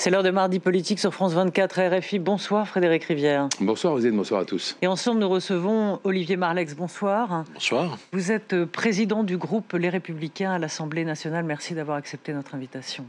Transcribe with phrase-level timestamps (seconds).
[0.00, 2.20] C'est l'heure de mardi politique sur France 24 RFI.
[2.20, 3.48] Bonsoir Frédéric Rivière.
[3.60, 4.76] Bonsoir Rosine, bonsoir à tous.
[4.80, 6.76] Et ensemble nous recevons Olivier Marlex.
[6.76, 7.42] Bonsoir.
[7.52, 7.98] Bonsoir.
[8.12, 11.44] Vous êtes euh, président du groupe Les Républicains à l'Assemblée nationale.
[11.44, 13.06] Merci d'avoir accepté notre invitation.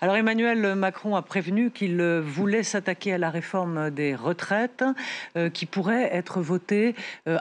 [0.00, 4.82] Alors Emmanuel Macron a prévenu qu'il euh, voulait s'attaquer à la réforme des retraites
[5.36, 6.94] euh, qui pourrait être votée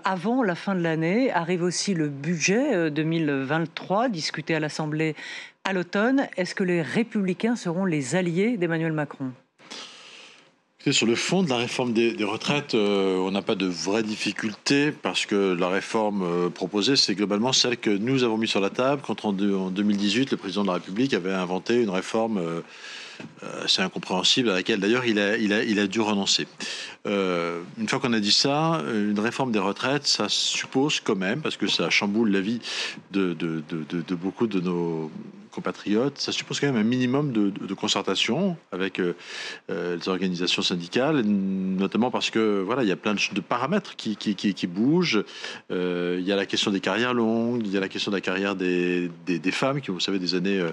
[0.03, 1.31] avant la fin de l'année.
[1.31, 5.15] Arrive aussi le budget 2023 discuté à l'Assemblée
[5.69, 6.27] à l'automne.
[6.35, 9.31] Est-ce que les républicains seront les alliés d'Emmanuel Macron?
[10.89, 14.91] Sur le fond de la réforme des, retraites, euh, on n'a pas de vraies difficultés
[14.91, 18.71] parce que la réforme euh, proposée, c'est globalement celle que nous avons mise sur la
[18.71, 22.61] table quand en, 2018, le président de la République avait inventé une réforme euh,
[23.63, 26.47] assez incompréhensible à laquelle d'ailleurs il a, dû renoncer.
[27.05, 31.57] une fois qu'on a dit ça, une réforme des retraites, ça suppose quand même, parce
[31.57, 32.61] que ça chamboule la vie
[33.11, 33.35] de
[34.15, 35.11] beaucoup de nos
[35.59, 39.13] compatriotes, ça suppose quand même un minimum de, concertation avec euh,
[39.69, 44.15] euh, les organisations syndicales, notamment parce que voilà, il y a plein de, paramètres qui,
[44.15, 45.23] qui, bougent.
[45.69, 48.15] Euh, il y a la question des carrières longues, il y a la question de
[48.15, 50.63] la carrière des, des, femmes qui, vous savez, des années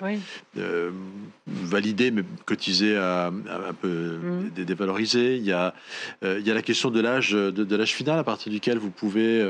[1.47, 4.65] validées mais cotisées à, un peu mmh.
[4.65, 5.37] dévalorisées.
[5.37, 5.75] Il y a,
[6.23, 9.41] il y a la question de l'âge de, l'âge final à partir duquel vous pouvez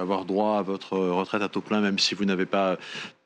[0.00, 2.78] avoir droit à votre retraite à taux plein, même si vous n'avez pas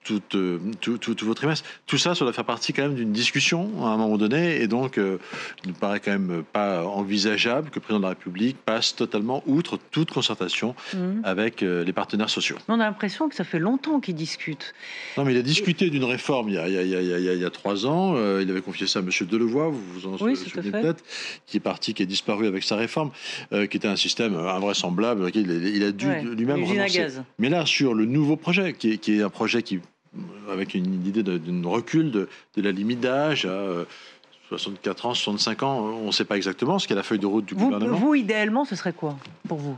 [0.04, 1.66] tout, euh, tout, tout, tout, votre trimestre.
[1.86, 4.68] Tout ça, ça doit faire partie quand même d'une discussion à un moment donné, et
[4.68, 5.18] donc euh,
[5.64, 9.42] il ne paraît quand même pas envisageable que le président de la République passe totalement
[9.46, 11.22] outre toute concertation mhm.
[11.24, 12.56] avec euh, les partenaires sociaux.
[12.68, 14.74] On a l'impression que ça fait longtemps qu'il discute.
[15.16, 17.44] Non, mais il a discuté d'une réforme il y, a, il, y a, il, y
[17.44, 18.14] a, trois ans.
[18.38, 19.08] il avait confié ça à M.
[19.26, 21.02] Delevoye, vous vous en souvenez peut-être,
[21.46, 23.10] qui est parti, qui est disparu avec sa réforme,
[23.50, 25.30] qui était un système invraisemblable.
[25.34, 27.06] Il, a dû lui-même renoncer.
[27.38, 29.80] Mais là, sur le nouveau projet, qui est, qui est un projet qui
[30.50, 33.84] avec une idée d'un recul de, la limite d'âge à
[34.48, 35.80] 64 euh, ans, 65 ans.
[36.02, 37.96] On ne sait pas exactement ce qu'est la feuille de route du gouvernement.
[37.96, 39.16] Vous, idéalement, ce serait quoi
[39.48, 39.76] pour vous?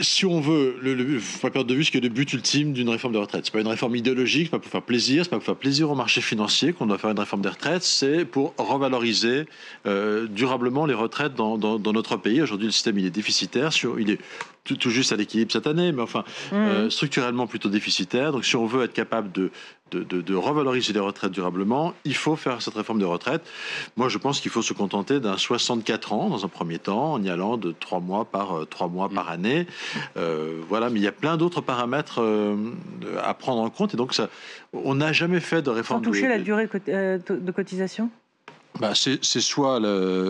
[0.00, 2.32] Si on veut, il ne faut pas perdre de vue ce qui est le but
[2.32, 3.44] ultime d'une réforme des retraites.
[3.44, 5.36] Ce n'est pas une réforme idéologique, ce n'est pas pour faire plaisir, ce n'est pas
[5.36, 8.54] pour faire plaisir au marché financier qu'on doit faire une réforme des retraites, c'est pour
[8.56, 9.46] revaloriser
[9.86, 12.40] euh, durablement les retraites dans, notre pays.
[12.40, 14.20] Aujourd'hui, le système il est déficitaire, sur, il est
[14.64, 16.54] tout, juste à l'équilibre cette année, mais enfin mmh.
[16.54, 18.32] euh, structurellement plutôt déficitaire.
[18.32, 19.50] Donc si on veut être capable de,
[19.90, 23.42] de, revaloriser les retraites durablement, il faut faire cette réforme des retraites.
[23.96, 27.22] Moi, je pense qu'il faut se contenter d'un 64 ans dans un premier temps, en
[27.22, 29.32] y allant de trois mois par trois mois par mmh.
[29.32, 29.66] année.
[30.16, 32.56] Euh, voilà, mais il y a plein d'autres paramètres euh,
[33.22, 34.28] à prendre en compte, et donc ça,
[34.72, 36.04] on n'a jamais fait de réforme.
[36.04, 38.10] Sans toucher la durée de cotisation?
[38.80, 39.80] Bah, c'est soit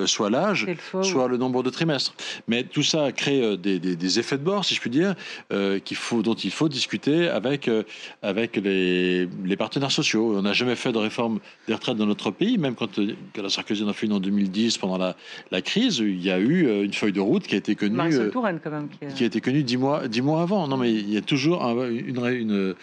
[0.06, 0.66] soit l'âge,
[1.02, 2.14] soit le nombre de trimestres.
[2.48, 5.14] Mais tout ça crée euh, des, effets de bord, si je puis dire,
[5.52, 7.82] euh, faut, dont il faut discuter avec, euh,
[8.22, 9.28] avec les,
[9.58, 10.34] partenaires sociaux.
[10.36, 13.84] On n'a jamais fait de réforme des retraites dans notre pays, même quand, la Sarkozy
[13.84, 15.16] en a fait une en 2010 pendant la,
[15.50, 17.96] la, crise, il y a eu une feuille de route qui a été connue,
[18.32, 19.26] quand même, qui, a...
[19.26, 20.66] été connue dix mois, dix mois avant.
[20.66, 22.74] Non, mais il y a toujours une, une,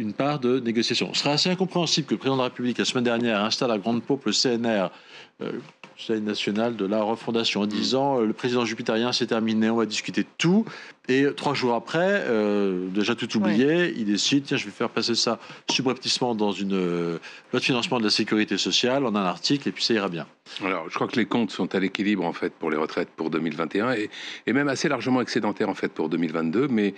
[0.00, 1.12] une part de négociation.
[1.14, 3.78] Ce serait assez incompréhensible que le président de la République, la semaine dernière, installe à
[3.78, 4.88] grande pompe le CNR,
[5.42, 5.52] euh,
[6.00, 9.84] Conseil national de la refondation, en disant euh, le président jupitérien c'est terminé, on va
[9.84, 10.64] discuter de tout.
[11.08, 15.14] Et trois jours après, euh, déjà tout oublié, il décide tiens, je vais faire passer
[15.14, 15.38] ça
[15.70, 17.18] subrepticement dans une
[17.52, 20.26] loi de financement de la sécurité sociale, en un article, et puis ça ira bien.
[20.64, 23.28] Alors, je crois que les comptes sont à l'équilibre en fait pour les retraites pour
[23.28, 24.10] 2021 et,
[24.46, 26.68] et même assez largement excédentaires en fait pour 2022.
[26.68, 26.94] Mais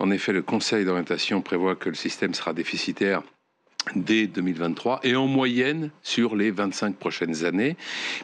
[0.00, 3.22] en effet, le Conseil d'orientation prévoit que le système sera déficitaire
[3.96, 7.76] dès 2023 et en moyenne sur les 25 prochaines années.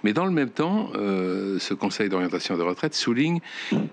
[0.05, 3.41] Mais dans le même temps, euh, ce Conseil d'orientation de retraite souligne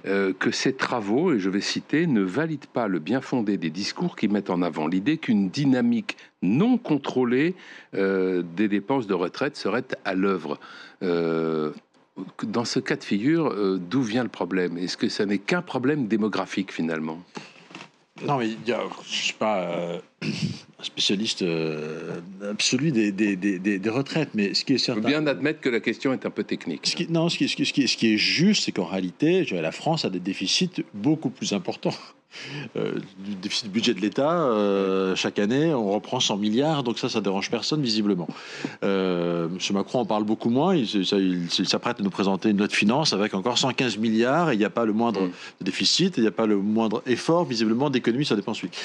[0.05, 3.69] euh, que ces travaux, et je vais citer, ne valident pas le bien fondé des
[3.69, 7.55] discours qui mettent en avant l'idée qu'une dynamique non contrôlée
[7.95, 10.59] euh, des dépenses de retraite serait à l'œuvre.
[11.01, 14.77] dans ce cas de figure, d'où vient le problème?
[14.77, 17.19] Est-ce que ça n'est qu'un problème démographique finalement?
[18.23, 19.99] Non, mais je ne suis pas euh, un
[20.81, 22.19] spécialiste euh,
[22.49, 25.01] absolu des, des, des, retraites, mais ce qui est certain.
[25.01, 26.85] Je veux bien admettre que la question est un peu technique.
[26.85, 29.71] Ce qui, non, ce qui, ce, qui, ce qui est juste, c'est qu'en réalité, la
[29.71, 31.95] France a des déficits beaucoup plus importants
[32.75, 37.09] euh, du déficit budget de l'État, euh, chaque année, on reprend 100 milliards, donc ça,
[37.09, 38.27] ça dérange personne visiblement.
[38.83, 39.57] Euh, M.
[39.73, 40.87] Macron en parle beaucoup moins, il,
[41.49, 44.65] s'apprête à nous présenter une loi de finances avec encore 115 milliards, et il n'y
[44.65, 45.31] a pas le moindre mm.
[45.61, 48.77] déficit, il n'y a pas le moindre effort visiblement d'économie sur la dépense publique.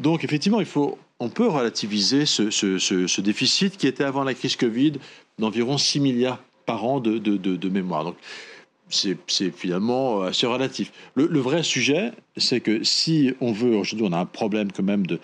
[0.00, 4.94] Donc effectivement, il faut, on peut relativiser ce, déficit qui était avant la crise Covid
[5.38, 8.04] d'environ 6 milliards par an de, mémoire.
[8.04, 8.16] Donc
[8.90, 9.16] c'est
[9.54, 10.92] finalement assez relatif.
[11.14, 15.06] Le, vrai sujet, c'est que si on veut, aujourd'hui on a un problème quand même
[15.06, 15.18] de,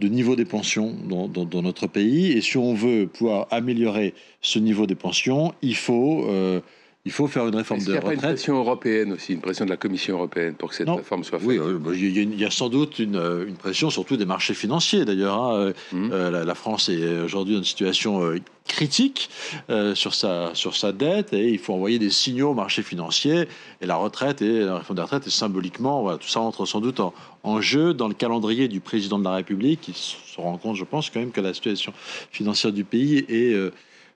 [0.00, 4.94] niveau des pensions dans, notre pays, et si on veut pouvoir améliorer ce niveau des
[4.94, 6.26] pensions, il faut...
[6.28, 6.60] Euh,
[7.06, 8.02] il faut faire une réforme de retraite.
[8.02, 10.74] Il y a une pression européenne aussi, une pression de la Commission européenne pour que
[10.74, 11.48] cette réforme soit faite.
[11.48, 15.06] Oui, bah, il y, a sans doute une, euh, une, pression, surtout des marchés financiers
[15.06, 15.42] d'ailleurs.
[15.42, 15.54] Hein.
[15.54, 16.10] Euh, hum.
[16.12, 18.34] euh, la, France est aujourd'hui dans une situation
[18.68, 19.30] critique
[19.94, 23.48] sur, sa, sur sa dette et il faut envoyer des signaux aux marchés financiers.
[23.80, 26.80] Et la retraite et la réforme des retraites est symboliquement, voilà, tout ça entre sans
[26.80, 27.14] doute en,
[27.44, 30.84] en, jeu dans le calendrier du président de la République qui se rend compte, je
[30.84, 31.94] pense, quand même que la situation
[32.30, 33.56] financière du pays est,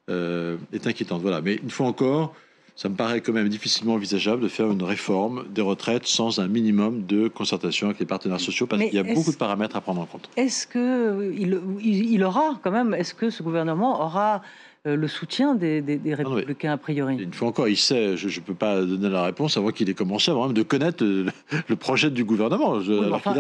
[0.08, 1.22] est inquiétante.
[1.22, 1.40] Voilà.
[1.40, 2.34] Mais une fois encore,
[2.76, 6.48] ça me paraît quand même difficilement envisageable de faire une réforme des retraites sans un
[6.48, 9.80] minimum de concertation avec les partenaires sociaux, parce qu'il y a beaucoup de paramètres à
[9.80, 10.28] prendre en compte.
[10.36, 14.42] Est-ce qu'il il aura quand même, est-ce que ce gouvernement aura
[14.84, 17.16] le soutien des, ah républicains a priori.
[17.16, 19.94] Une fois encore, il sait, je ne peux pas donner la réponse avant qu'il ait
[19.94, 22.78] commencé à de connaître le, projet du gouvernement.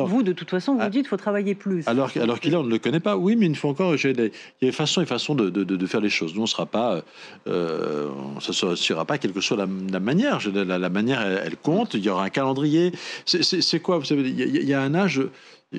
[0.06, 0.88] vous, de toute façon, vous ah.
[0.88, 1.86] dites qu'il faut travailler plus.
[1.86, 3.16] Alors, alors qu'il on ne le connaît pas.
[3.16, 4.30] Oui, mais une fois encore, il
[4.62, 6.34] y a façon et façon de, de, faire les choses.
[6.34, 7.02] Nous, on sera pas,
[7.46, 8.08] euh,
[8.40, 9.66] ça ne sera pas quelle que soit la,
[10.00, 10.38] manière.
[10.54, 11.92] La, la, manière, elle, compte.
[11.94, 12.92] Il y aura un calendrier.
[13.26, 15.20] C'est quoi Vous savez, il y a un âge.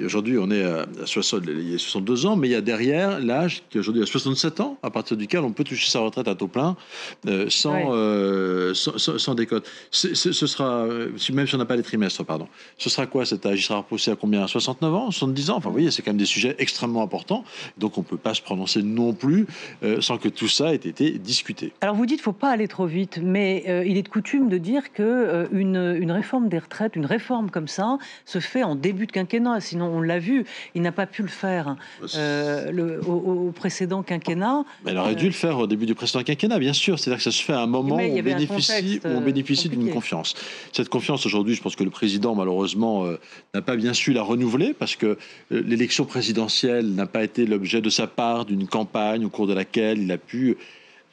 [0.04, 3.20] Aujourd'hui, on est à 60, il y a 62 ans, mais il y a derrière
[3.20, 6.36] l'âge qui aujourd'hui a 67 ans, à partir duquel on peut toucher sa retraite à
[6.36, 6.76] taux plein
[7.28, 9.70] euh, sans, euh, sans, sans, décote.
[9.92, 12.48] ce sera, euh, même si on n'a pas les trimestres, pardon.
[12.78, 13.60] Ce sera quoi cet âge?
[13.60, 14.48] Il sera repoussé à combien?
[14.48, 15.12] 69 ans?
[15.12, 15.58] 70 ans?
[15.58, 17.44] Enfin, vous voyez, c'est quand même des sujets extrêmement importants.
[17.78, 19.48] Donc, on ne peut pas se prononcer non plus
[20.00, 21.74] sans que tout ça ait été discuté.
[21.82, 24.50] Alors, vous dites qu'il ne faut pas aller trop vite, mais il est de coutume
[24.50, 29.06] de dire qu'une une réforme des retraites, une réforme comme ça, se fait en début
[29.06, 29.60] de quinquennat.
[29.60, 34.04] Sinon, on l'a vu, il n'a pas pu le faire bah, euh, le, au, précédent
[34.04, 34.64] quinquennat.
[34.84, 37.00] Mais il aurait dû le faire au début du précédent quinquennat, bien sûr.
[37.00, 39.92] C'est-à-dire que ça se fait à un moment où on bénéficie, où on bénéficie d'une
[39.92, 40.36] confiance.
[40.72, 43.20] Cette confiance, aujourd'hui, je pense que le président, malheureusement, euh,
[43.54, 45.18] n'a pas bien su la renouveler parce que euh,
[45.50, 50.00] l'élection présidentielle n'a pas été l'objet de sa part d'une campagne au cours de laquelle
[50.00, 50.58] il a pu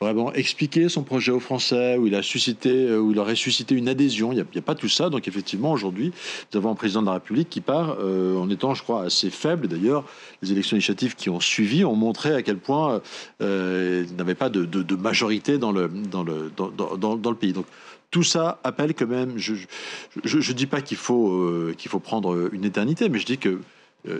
[0.02, 3.74] vraiment expliquer son projet aux Français, où il a suscité, euh, où il aurait suscité
[3.74, 4.32] une adhésion.
[4.32, 5.10] Il n'y a, pas tout ça.
[5.10, 6.12] Donc effectivement, aujourd'hui,
[6.52, 9.30] nous avons un président de la République qui part euh, en étant, je crois, assez
[9.30, 9.68] faible.
[9.68, 10.04] D'ailleurs,
[10.42, 13.00] les élections législatives qui ont suivi ont montré à quel point
[13.40, 17.52] euh, il n'avait pas de, majorité dans le, dans, le, dans, dans, le pays.
[17.52, 17.66] Donc
[18.10, 19.34] tout ça appelle quand même.
[19.36, 23.58] Je ne dis pas qu'il faut, qu'il faut prendre une éternité, mais je dis que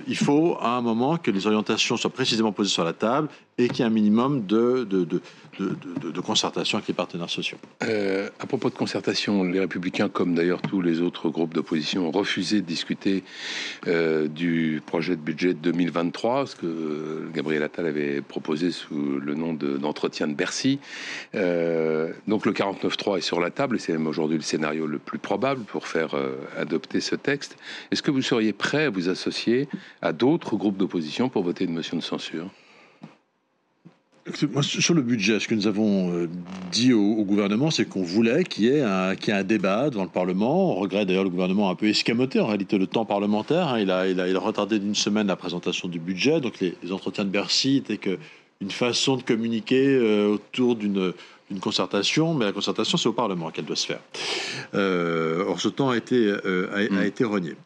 [0.07, 3.69] il faut à un moment que les orientations soient précisément posées sur la table et
[3.69, 5.05] qu'il y ait un minimum de, de,
[5.59, 7.59] de, concertation avec les partenaires sociaux.
[7.83, 12.11] Euh, à propos de concertation, les Républicains, comme d'ailleurs tous les autres groupes d'opposition, ont
[12.11, 13.23] refusé de discuter
[13.87, 19.53] euh, du projet de budget 2023, ce que Gabriel Attal avait proposé sous le nom
[19.53, 20.79] d'entretien de, Bercy.
[21.35, 24.99] Euh, donc le 49.3 est sur la table, et c'est même aujourd'hui le scénario le
[24.99, 26.17] plus probable pour faire
[26.57, 27.57] adopter ce texte.
[27.91, 29.69] Est-ce que vous seriez prêt à vous associer
[30.01, 32.49] à d'autres groupes d'opposition pour voter une motion de censure
[34.63, 36.29] sur le budget, ce que nous avons euh,
[36.71, 40.71] dit au, gouvernement, c'est qu'on voulait qu'il y, ait un, un débat devant le Parlement.
[40.71, 43.69] On regrette d'ailleurs le gouvernement a un peu escamoté en réalité le temps parlementaire.
[43.69, 43.81] Hein.
[43.81, 46.41] Il, a, il, a, il, a, retardé d'une semaine la présentation du budget.
[46.41, 48.19] Donc les, entretiens de Bercy étaient que
[48.61, 51.13] une façon de communiquer euh, autour d'une
[51.61, 54.01] concertation, mais la concertation, c'est au Parlement qu'elle doit se faire.
[54.75, 57.03] Euh, or, ce temps a été, a, a mm.
[57.03, 57.57] été renié.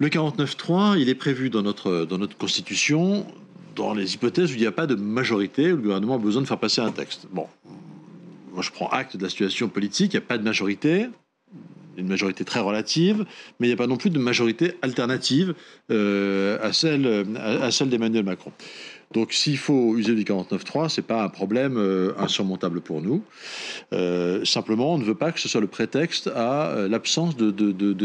[0.00, 3.26] Le 49.3, il est prévu dans notre, dans notre Constitution
[3.76, 6.40] dans les hypothèses où il n'y a pas de majorité, où le gouvernement a besoin
[6.40, 7.26] de faire passer un texte.
[7.30, 7.46] Bon,
[8.52, 11.06] moi je prends acte de la situation politique, il n'y a pas de majorité,
[11.98, 13.26] une majorité très relative,
[13.58, 15.54] mais il n'y a pas non plus de majorité alternative
[15.90, 18.52] euh, à celle, à celle d'Emmanuel Macron.
[19.12, 23.24] Donc s'il faut user du 49.3, c'est pas un problème euh, insurmontable pour nous.
[23.92, 27.50] Euh, simplement, on ne veut pas que ce soit le prétexte à euh, l'absence de,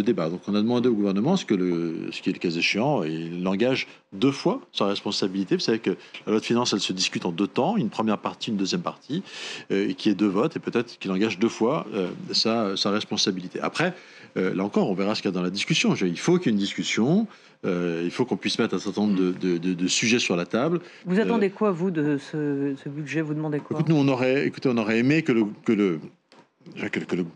[0.02, 0.30] débat.
[0.30, 3.04] Donc on a demandé au gouvernement ce, que le, ce qui est le cas échéant,
[3.04, 5.56] et il l'engage deux fois sa responsabilité.
[5.56, 5.92] Vous savez que
[6.26, 8.82] la loi de finances, elle se discute en deux temps, une première partie, une deuxième
[8.82, 9.22] partie,
[9.70, 11.86] qui est deux votes, et peut-être qu'il engage deux fois
[12.32, 13.60] sa, responsabilité.
[13.60, 13.94] Après,
[14.36, 15.94] là encore, on verra ce qu'il y a dans la discussion.
[15.96, 17.28] Il faut qu'il y ait une discussion.
[17.66, 20.82] Euh, il faut qu'on puisse mettre un certain nombre de, sujets sur la table.
[21.06, 23.22] Vous attendez quoi, vous, de ce, budget?
[23.22, 23.82] Vous demandez quoi?
[23.88, 26.00] Nous, on aurait, écoutez, on aurait aimé que le, que le,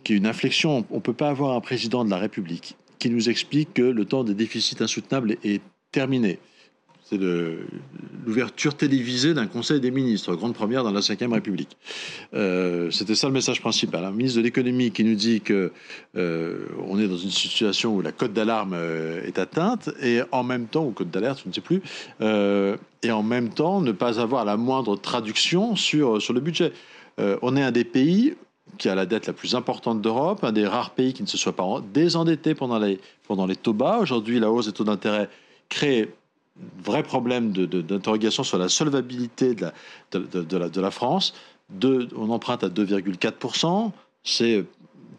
[0.03, 0.85] qu'il y ait une inflexion.
[0.89, 4.05] On ne peut pas avoir un président de la République qui nous explique que le
[4.05, 6.39] temps des déficits insoutenables est terminé.
[7.09, 7.19] C'est
[8.27, 11.75] l'ouverture télévisée d'un Conseil des ministres, grande première dans la Ve République.
[12.35, 14.05] Euh, c'était ça le message principal.
[14.05, 15.71] Un ministre de l'économie qui nous dit que
[16.15, 16.67] euh,
[16.99, 18.77] est dans une situation où la cote d'alarme
[19.25, 21.81] est atteinte et en même temps, ou cote d'alerte, je ne sais plus,
[22.21, 26.73] et en même temps ne pas avoir la moindre traduction sur, sur le budget.
[27.17, 28.35] on est un des pays
[28.77, 31.37] qui a la dette la plus importante d'Europe, un des rares pays qui ne se
[31.37, 33.97] soit pas désendetté pendant les, pendant les taux bas.
[33.99, 35.27] Aujourd'hui, la hausse des taux d'intérêt
[35.69, 36.09] crée
[36.83, 41.33] vrai problème d'interrogation sur la solvabilité de la, France.
[41.83, 43.91] on emprunte à 2,4%,
[44.23, 44.65] c'est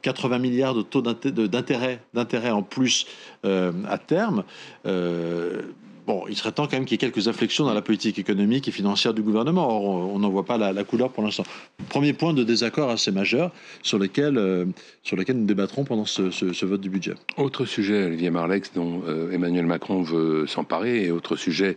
[0.03, 3.07] 80 milliards de taux d'intérêt en plus
[3.45, 4.45] euh, à terme.
[4.87, 5.63] Euh,
[6.11, 8.67] Bon, il serait temps quand même qu'il y ait quelques inflexions dans la politique économique
[8.67, 9.69] et financière du gouvernement.
[9.69, 11.45] Or, on n'en voit pas la, couleur pour l'instant.
[11.89, 13.53] Premier point de désaccord assez majeur
[13.85, 14.65] sur lequel, euh,
[15.13, 17.15] nous débattrons pendant ce, vote du budget.
[17.37, 21.77] Autre sujet, Olivier Marlex, dont euh, Emmanuel Macron veut s'emparer, et autre sujet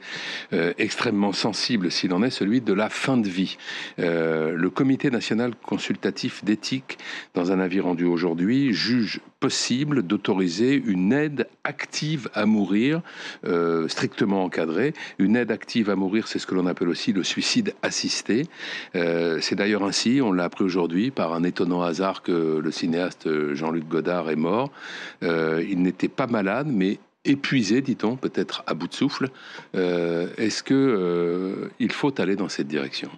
[0.52, 3.58] euh, extrêmement sensible s'il en est, celui de la fin de vie.
[4.00, 6.98] le Comité national consultatif d'éthique,
[7.36, 13.02] dans un avis rendu aujourd'hui, juge possible d'autoriser une aide active à mourir,
[13.46, 14.94] euh, strictement encadrée.
[15.20, 18.46] Une aide active à mourir, c'est ce que l'on appelle aussi le suicide assisté.
[18.96, 23.28] Euh, c'est d'ailleurs ainsi, on l'a appris aujourd'hui, par un étonnant hasard que le cinéaste
[23.54, 24.72] Jean-Luc Godard est mort.
[25.24, 29.30] Euh, il n'était pas malade, mais épuisé, dit-on, peut-être à bout de souffle.
[29.74, 33.10] Est-ce que il faut aller dans cette direction?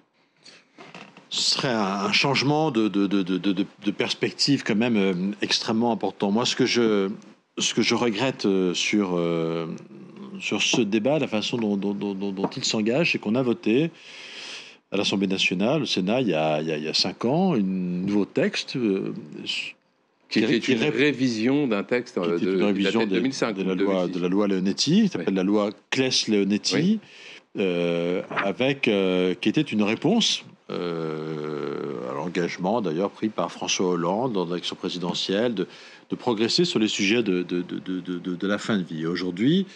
[1.35, 6.31] Ce serait un changement de, de, de, de, perspective quand même euh, extrêmement important.
[6.31, 7.09] Moi, ce que je,
[7.57, 9.67] ce que je regrette euh, sur, euh,
[10.39, 13.91] sur ce débat, la façon dont, dont, dont, il s'engage, c'est qu'on a voté
[14.91, 18.23] à l'Assemblée nationale, au Sénat, il y a, il y a, cinq ans, un nouveau
[18.23, 18.77] texte.
[20.29, 24.19] qui, était une révision d'un texte de, une révision de, 2005, de, la loi, de
[24.19, 26.99] la loi Leonetti, qui s'appelle la loi Claes-Leonetti,
[27.57, 34.75] avec, qui était une réponse euh, à l'engagement d'ailleurs pris par François Hollande dans l'élection
[34.75, 35.67] présidentielle de,
[36.17, 39.05] progresser sur les sujets de, la fin de vie.
[39.05, 39.67] Aujourd'hui,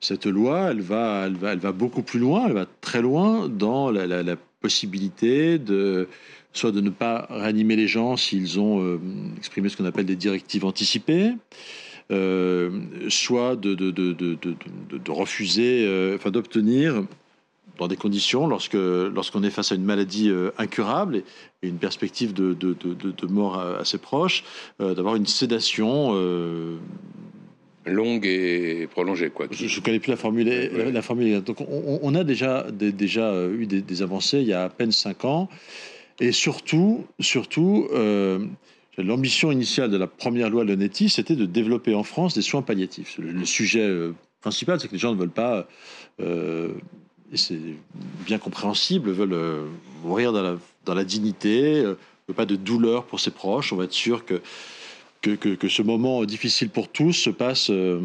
[0.00, 1.28] cette loi, elle va,
[1.72, 6.08] beaucoup plus loin, elle va très loin dans la, possibilité de
[6.52, 8.98] soit de ne pas réanimer les gens s'ils ont euh,
[9.36, 11.34] exprimé ce qu'on appelle des directives anticipées,
[12.10, 12.70] euh,
[13.08, 17.04] soit de, refuser, euh, enfin d'obtenir
[17.78, 21.16] dans des conditions, lorsque lorsqu'on est face à une maladie euh, incurable
[21.62, 24.44] et, une perspective de, de, de, mort assez proche,
[24.80, 26.76] euh, d'avoir une sédation euh,
[27.84, 29.30] longue et prolongée.
[29.30, 29.46] Quoi.
[29.50, 30.48] Je ne connais plus la formule.
[30.92, 31.42] La, formule.
[31.42, 35.48] Donc on, a déjà, déjà eu des, avancées il y a à peine cinq ans.
[36.20, 37.88] Et surtout, surtout
[38.98, 43.18] l'ambition initiale de la première loi Lenetti, c'était de développer en France des soins palliatifs.
[43.18, 43.88] Le, sujet
[44.40, 45.66] principal, c'est que les gens ne veulent pas
[47.32, 47.58] et c'est
[48.24, 49.66] bien compréhensible, veulent euh,
[50.04, 51.96] mourir dans la, dignité, euh,
[52.34, 53.72] pas de douleur pour ses proches.
[53.72, 54.40] On va être sûr que,
[55.22, 58.00] que, ce moment difficile pour tous se passe, euh,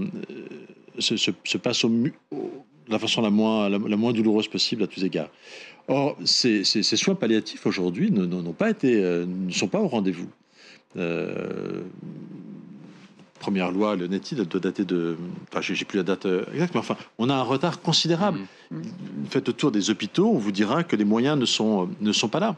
[0.98, 2.12] se, se, passe de
[2.90, 5.30] la façon la moins, la, moins douloureuse possible à tous égards.
[5.88, 10.30] Or, ces, soins palliatifs aujourd'hui n'ont pas été, ne sont pas au rendez-vous
[13.42, 15.18] première loi, le NETI, doit dater de.
[15.50, 18.40] Enfin, j'ai plus la date euh, exacte, mais enfin, on a un retard considérable.
[18.70, 18.78] Mmh.
[18.78, 18.82] Mmh.
[19.30, 22.30] Faites le tour des hôpitaux, on vous dira que les moyens ne sont, ne sont
[22.30, 22.56] pas là.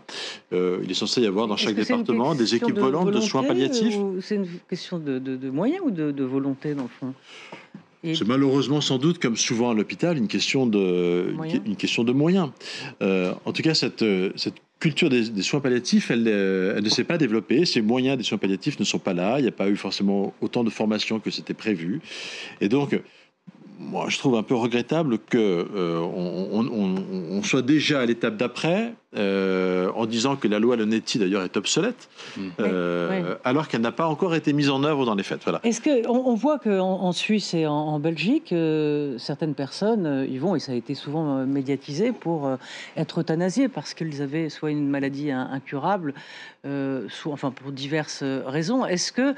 [0.51, 3.95] Euh, il est censé y avoir dans chaque département des équipes volantes de soins palliatifs.
[4.19, 7.13] C'est une question de, moyens ou de, volonté, dans le fond?
[8.03, 11.33] C'est malheureusement sans doute, comme souvent à l'hôpital, une question de,
[11.65, 12.49] une question de moyens.
[13.01, 14.03] Euh, en tout cas, cette,
[14.35, 17.63] cette culture des, soins palliatifs, euh, elle, ne s'est pas développée.
[17.63, 19.39] Ces moyens des soins palliatifs ne sont pas là.
[19.39, 22.01] Il n'y a pas eu forcément autant de formation que c'était prévu.
[22.59, 22.99] Et donc,
[23.89, 29.89] moi, je trouve un peu regrettable que euh, on, soit déjà à l'étape d'après, euh,
[29.95, 32.41] en disant que la loi Lenetti d'ailleurs est obsolète, mm.
[32.59, 35.41] euh, alors qu'elle n'a pas encore été mise en œuvre dans les faits.
[35.43, 35.59] Voilà.
[35.63, 38.53] Est-ce que on, voit qu'en en Suisse et en, Belgique,
[39.17, 42.49] certaines personnes y vont et ça a été souvent médiatisé pour
[42.95, 46.13] être euthanasiées parce qu'ils avaient soit une maladie incurable,
[46.63, 48.85] soit enfin pour diverses raisons.
[48.85, 49.35] Est-ce que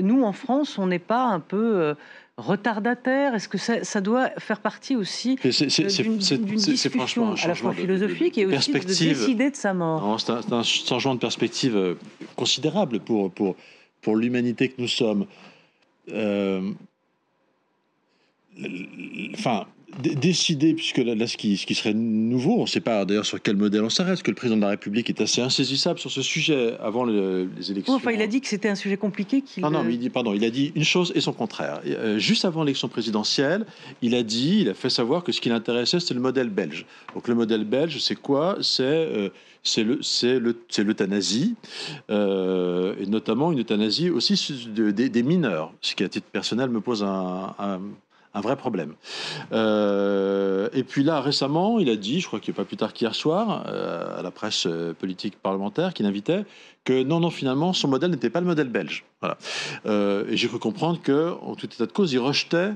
[0.00, 1.94] nous en France, on n'est pas un peu
[2.38, 8.46] retardataire Est-ce que ça, doit faire partie aussi d'une discussion à la fois philosophique et
[8.46, 11.94] aussi de décider de sa mort C'est un, changement de perspective euh,
[12.36, 13.56] considérable pour, pour,
[14.00, 15.26] pour l'humanité que nous sommes.
[16.10, 16.70] Euh,
[19.34, 19.66] enfin,
[20.00, 23.40] décider, puisque là, ce, qui, ce, qui, serait nouveau, on ne sait pas d'ailleurs sur
[23.40, 26.22] quel modèle on s'arrête, que le président de la République est assez insaisissable sur ce
[26.22, 27.94] sujet avant les élections?
[27.94, 29.42] enfin, il a dit que c'était un sujet compliqué.
[29.58, 31.80] Non, non, mais il dit, pardon, il a dit une chose et son contraire.
[31.86, 33.66] Euh, juste avant l'élection présidentielle,
[34.02, 36.86] il a dit, il a fait savoir que ce qui l'intéressait, c'était le modèle belge.
[37.14, 38.58] Donc le modèle belge, c'est quoi?
[38.60, 39.30] C'est euh,
[39.62, 41.54] c'est l'euthanasie,
[42.10, 47.02] euh, et notamment une euthanasie aussi des mineurs, ce qui à titre personnel me pose
[47.02, 47.80] un, un
[48.40, 48.94] vrai problème.
[49.52, 52.92] Euh, et puis là, récemment, il a dit, je crois qu'il a pas plus tard
[52.92, 56.44] qu'hier soir, euh, à la presse euh, politique parlementaire, qu'il invitait,
[56.84, 59.04] que non, non, finalement, son modèle n'était pas le modèle belge.
[59.20, 59.36] Voilà.
[60.30, 62.70] et j'ai cru comprendre qu'en tout état de cause, il rejetait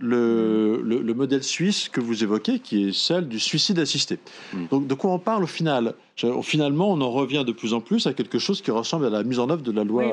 [0.00, 4.18] le, le, modèle suisse que vous évoquez, qui est celle du suicide assisté.
[4.52, 4.66] Hmm.
[4.70, 5.94] Donc, de quoi on parle au final?
[6.42, 9.22] Finalement, on en revient de plus en plus à quelque chose qui ressemble à la
[9.24, 10.04] mise en œuvre de la loi,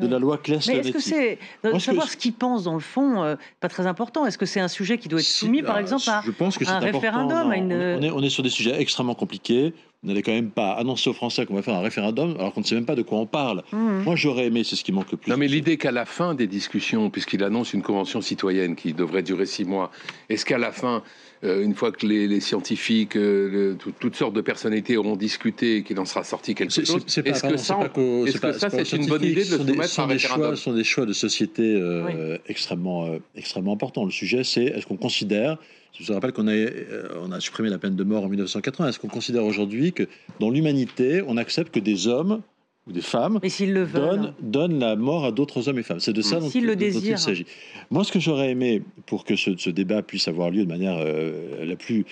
[0.00, 1.38] de la loi Mais est-ce que c'est
[1.78, 4.68] savoir ce qu'il pense dans le fond, euh, pas très important Est-ce que c'est un
[4.68, 8.10] sujet qui doit être soumis, par exemple, à, je pense que un référendum on, est,
[8.10, 9.74] on est sur des sujets extrêmement compliqués.
[10.04, 12.66] N'allez quand même pas annoncer aux Français qu'on va faire un référendum alors qu'on ne
[12.66, 13.62] sait même pas de quoi on parle.
[13.72, 14.02] Mmh.
[14.04, 15.30] Moi, j'aurais aimé, c'est ce qui manque le plus.
[15.30, 19.22] Non, mais l'idée qu'à la fin des discussions, puisqu'il annonce une convention citoyenne qui devrait
[19.22, 19.90] durer six mois,
[20.28, 21.02] est-ce qu'à la fin,
[21.44, 26.04] une fois que les, scientifiques, euh, toutes sortes de personnalités auront discuté et qu'il en
[26.04, 30.02] sera sorti quelque chose, est-ce que, ça, c'est une bonne idée de le soumettre à
[30.04, 34.04] un référendum Ce sont des choix de société euh, extrêmement, extrêmement importants.
[34.04, 35.58] Le sujet, c'est est-ce qu'on considère
[35.98, 38.88] je vous rappelle qu'on a, euh, on a supprimé la peine de mort en 1980.
[38.88, 40.08] Est-ce qu'on considère aujourd'hui que
[40.40, 42.42] dans l'humanité, on accepte que des hommes
[42.86, 46.00] ou des femmes le donnent, donnent, la mort à d'autres hommes et femmes.
[46.00, 47.46] C'est de ça dont, il s'agit.
[47.90, 51.64] Moi, ce que j'aurais aimé pour que ce, débat puisse avoir lieu de manière euh,
[51.64, 52.04] la plus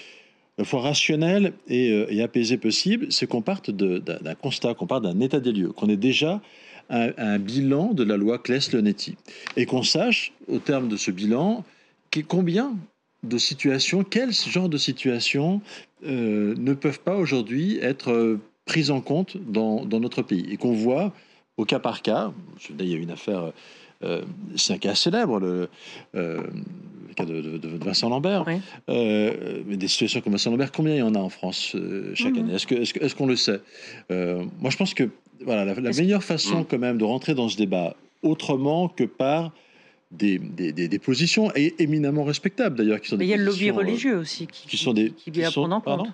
[0.59, 5.03] la fois rationnelle et, euh, et apaisée possible, c'est qu'on parte d'un constat, qu'on parte
[5.03, 6.43] d'un état des lieux, qu'on ait déjà
[6.91, 9.17] un, un, bilan de la loi Claes-Leonetti
[9.57, 11.65] et qu'on sache, au terme de ce bilan,
[12.29, 12.77] combien
[13.23, 15.63] de situations, quel genre de situations
[16.05, 18.39] euh, ne peuvent pas aujourd'hui être
[18.69, 21.13] euh, prises en compte dans, notre pays et qu'on voit
[21.57, 22.33] au cas par cas.
[22.79, 23.53] Il y a une affaire,
[24.03, 24.23] euh,
[24.57, 25.69] c'est un cas célèbre, le,
[27.17, 28.45] cas de, Vincent Lambert.
[28.89, 31.77] mais des situations comme Vincent Lambert, combien il y en a en France
[32.15, 32.39] chaque mhm.
[32.39, 32.55] année?
[32.55, 33.61] Est-ce qu'on est qu'on le sait?
[34.11, 35.09] Moi, je pense que
[35.45, 36.67] voilà, la, meilleure façon mm.
[36.67, 39.53] quand même de rentrer dans ce débat autrement que par
[40.13, 43.01] des, des, positions éminemment respectables d'ailleurs.
[43.01, 45.31] Qui sont il y a le lobby euh, religieux aussi qui, qui sont des, qui,
[45.31, 46.09] qui prendre en compte.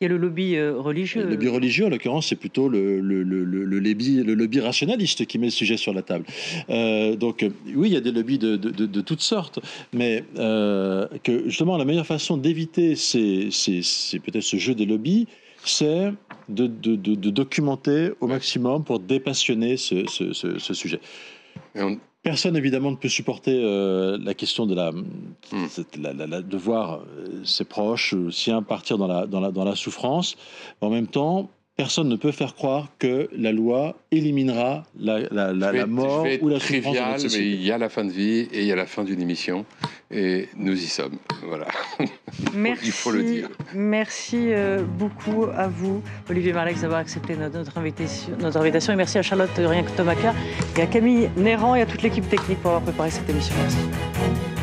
[0.00, 1.22] Il y a le lobby euh, religieux.
[1.22, 5.24] Le lobby religieux, en l'occurrence, c'est plutôt le, le, le, le, lobby, le lobby rationaliste
[5.24, 6.26] qui met le sujet sur la table.
[6.68, 9.58] Euh, donc, oui, il y a des lobbies de, de, de, toutes sortes,
[9.94, 13.48] mais que justement, la meilleure façon d'éviter c'est
[14.18, 15.28] peut-être ce jeu des lobbies,
[15.64, 16.12] c'est
[16.50, 16.66] de,
[17.30, 21.00] documenter au maximum pour dépassionner ce, ce, ce, sujet.
[22.26, 26.42] Personne évidemment ne peut supporter euh, la question de la, hmm.
[26.42, 30.36] de voir euh, ses proches, euh, siens partir dans la, dans la, dans la souffrance.
[30.80, 35.86] En même temps, personne ne peut faire croire que la loi éliminera la, la, la,
[35.86, 37.38] mort ou la trivial, souffrance.
[37.38, 39.22] mais il y a la fin de vie et il y a la fin d'une
[39.22, 39.64] émission.
[40.10, 41.18] Et nous y sommes.
[41.42, 41.66] Voilà.
[42.54, 43.48] Merci, il faut le dire.
[43.74, 48.92] Merci euh, beaucoup à vous, Olivier Marlex, d'avoir accepté notre, invitation, notre invitation.
[48.92, 50.34] Et merci à Charlotte Rien que Tomaca
[50.76, 53.54] et à Camille Néran et à toute l'équipe technique pour avoir préparé cette émission.
[53.58, 54.55] Merci.